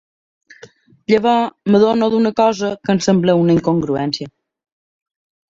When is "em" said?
2.97-3.05